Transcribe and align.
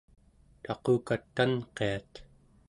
taqukat 0.63 1.23
tanqiat 1.35 2.11